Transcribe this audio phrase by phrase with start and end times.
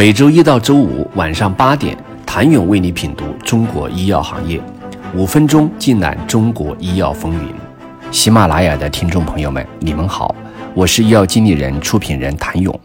[0.00, 4.58] 每周一到周五晚上八点，谭勇为你品读中国医药行业，
[5.14, 7.54] 五分钟尽览中国医药风云。
[8.10, 10.34] 喜马拉雅的听众朋友们，你们好，
[10.72, 12.80] 我是医药经理人、出品人谭勇。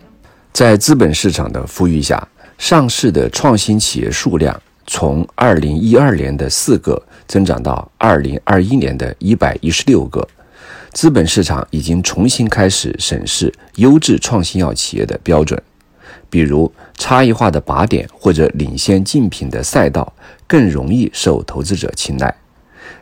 [0.51, 2.21] 在资本市场的富裕下，
[2.57, 10.27] 上市的创新企业数量从二零一二年的四个增长到二零二一年的一百一十六个。
[10.91, 15.57] 资本市场已经重新开始审视优质创新药企业的标准，
[16.29, 20.13] 比如差异化的靶点或者领先竞品的赛道
[20.47, 22.35] 更容易受投资者青睐。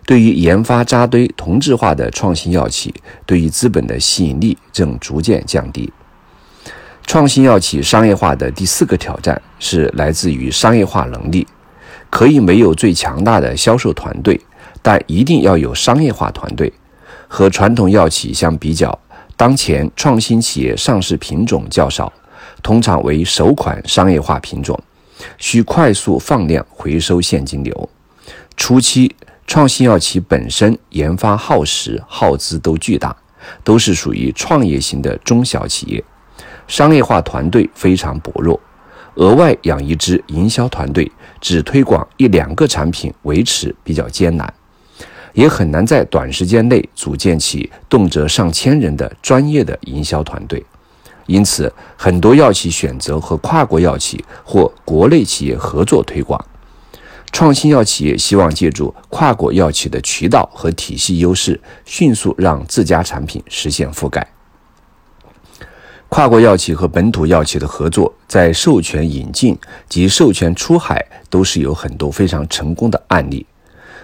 [0.05, 2.93] 对于研发扎堆同质化的创新药企，
[3.25, 5.91] 对于资本的吸引力正逐渐降低。
[7.05, 11.47] 创新药企商业化的第四个挑战是来自于商业化能力。
[12.09, 14.39] 可以没有最强大的销售团队，
[14.83, 16.71] 但一定要有商业化团队。
[17.27, 18.99] 和传统药企相比较，
[19.35, 22.13] 当前创新企业上市品种较少，
[22.63, 24.79] 通常为首款商业化品种，
[25.37, 27.89] 需快速放量回收现金流。
[28.55, 29.13] 初期，
[29.45, 33.15] 创新药企本身研发耗时耗资都巨大，
[33.63, 36.03] 都是属于创业型的中小企业，
[36.67, 38.59] 商业化团队非常薄弱，
[39.15, 41.11] 额外养一支营销团队，
[41.41, 44.51] 只推广一两个产品，维持比较艰难。
[45.33, 50.63] 也很难在短时间内组建起动辄上千人的专业的营销团队，
[51.25, 56.43] 因此很多药企选择和跨国药企或国内企业合作推广。
[57.31, 64.27] 创新药企业希望借助跨国药企的渠道和体系优势，迅速让自家产品实现覆盖。
[66.09, 69.57] 跨国药企和本土药企的合作，在授权引进
[69.89, 73.43] 及授权出海都是有很多非常成功的案例。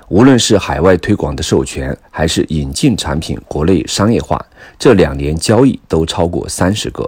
[0.09, 4.43] 无论是海外推广的授权，还是引进产品国内商业化，
[4.79, 7.07] 这两年交易都超过三十个。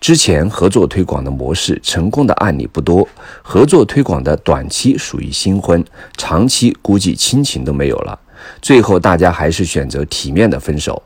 [0.00, 3.08] 之前合作推广的模式成功的案例不多，
[3.42, 5.82] 合作推广的短期属于新婚，
[6.16, 8.18] 长期估计亲情都没有了。
[8.60, 11.00] 最后大家还是选择体面的分手。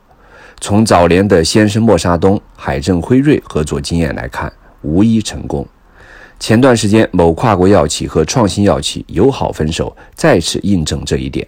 [0.58, 4.50] 从早年的先生莫沙东、海正辉瑞合作经验来看，
[4.80, 5.66] 无一成功。
[6.38, 11.46] 前段时间，某跨国药企和创新药企友好分手，再次印证这一点。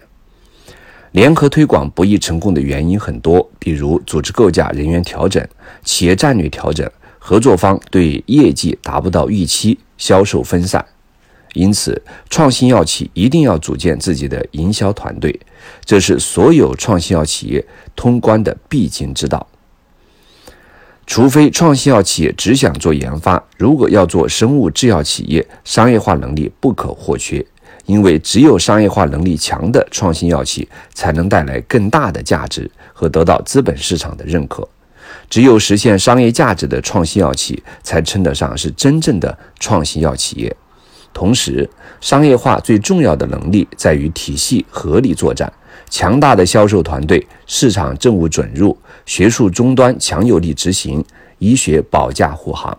[1.11, 5.45] 联合推广不易成功的原因很多，比如组织构架、人员调整、
[5.83, 10.85] 企业战略调整、合作方对业绩达不到预期、销售分散。
[11.53, 15.39] 因此，创新药企一定要组建自己的营销团队，
[15.83, 19.47] 这是所有创新药企业通关的必经之道。
[21.09, 27.43] 除非创新药企业只想做研发，如果要做生物制药企业，商业化能力不可或缺。
[27.87, 34.69] 因为只有商业化能力强的创新药企，才能带来更大的价值和得到资本市场的认可。
[35.27, 40.55] 只有实现商业价值的创新药企，才称得上是真正的创新药企业。
[41.11, 41.67] 同时，
[41.99, 45.51] 商业化最重要的能力在于体系合理作战。
[45.89, 51.03] 强大的销售团队、市场政务准入、学术终端强有力执行、
[51.39, 52.77] 医学保驾护航。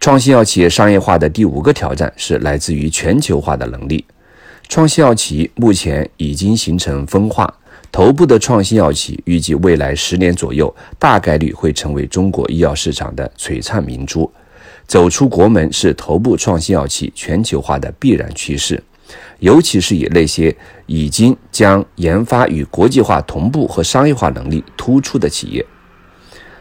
[0.00, 4.04] 创新药企业商业化的第五个挑战是来自于全球化的能力。
[4.68, 7.52] 创新药企目前已经形成分化，
[7.90, 14.30] 头部的创新药企预计未来十年左右大概率会成为中国医药市场的璀璨明珠。
[14.86, 18.82] 走出国门是头部创新药企全球化的必然趋势。
[19.40, 20.54] 尤其是以那些
[20.86, 25.64] 已经将研发与国际化同步和商业化能力突出的企业，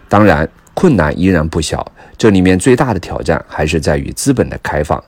[0.09, 1.85] 当然困难依然不小。
[2.17, 5.01] 这里面最大的挑战还是在于资本的开放。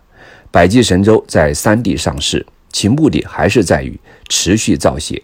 [0.52, 4.00] 百济神州在三地上市，其目的还是在于
[4.30, 5.22] 持续造血。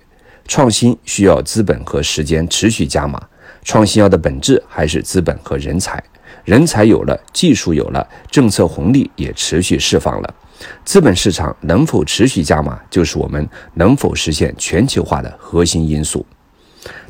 [0.47, 3.21] 创新需要资本和时间持续加码，
[3.63, 6.03] 创新药的本质还是资本和人才。
[6.43, 10.33] 人才有了，技术有了，政策红利也持续释放了。
[10.83, 16.25] 资本市场能否持续加码，就是我们能否实现全球化的核心因素。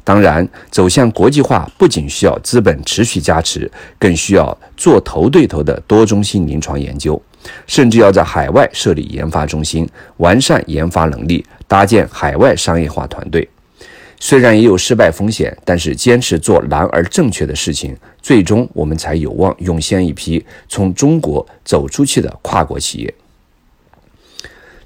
[0.04, 7.22] 当然，走向国际化不仅需要资本持续加持，更需要做头对头的多中心临床研究，
[7.68, 9.88] 甚至要在海外设立研发中心，
[10.18, 13.48] 完善研发能力，搭建海外商业化团队。
[14.20, 23.14] 虽然也有失败风险，但是坚持做难而正确的事情，最终我们才有望涌现一批从中国走出去的跨国企业。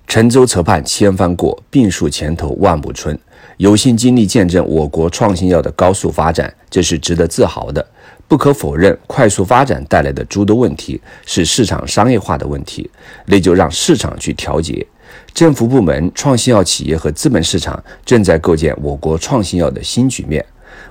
[0.07, 3.17] 沉舟侧畔千帆过，病树前头万木春。
[3.57, 7.85] 有幸经历见证我国创新药的高速发展，这是值得自豪的。
[8.27, 12.89] 不可否认，快速发展带来的诸多问题是市场商业化的问题，
[13.25, 14.85] 那就让市场去调节。
[15.33, 20.43] 政府部门、创新药企业和资本市场正在构建我国创新药的新局面。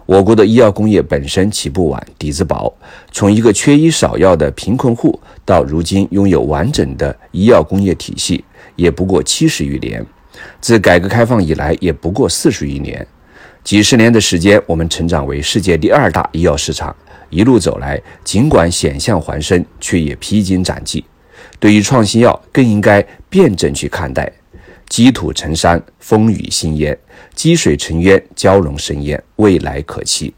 [0.06, 2.72] 我国的医药工业本身起步晚，底子薄，
[3.10, 8.44] 从一个缺医少药的贫困户，到如今拥有完整的医药工业体系，
[8.76, 10.04] 也不过七十余年。
[10.60, 13.06] 自改革开放以来，也不过四十余年。
[13.62, 16.94] 几十年的时间，我们成长为世界第二大医药市场。
[17.30, 21.02] 一路走来，尽管险象环生，却也披荆斩棘。
[21.58, 24.30] 对于创新药，更应该辩证去看待。
[24.96, 26.94] 积土成山，风雨兴焉；
[27.34, 29.20] 积水成渊，蛟龙生焉。
[29.34, 30.32] 未来可期。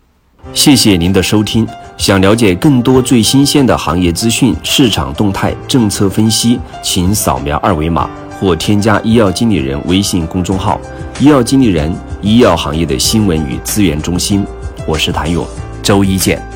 [0.55, 1.69] 谢谢您的收听。
[1.99, 8.09] 想了解更多最新鲜的行业资讯、市场动态、政策分析，请扫描二维码
[8.41, 10.81] 或添加医药经理人微信公众号
[11.21, 14.43] “医药经理人”——医药行业的新闻与资源中心。
[14.87, 15.47] 我是谭勇，
[15.83, 16.56] 周一见。